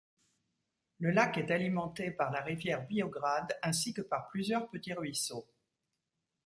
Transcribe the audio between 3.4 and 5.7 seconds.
ainsi que par plusieurs petits ruisseaux.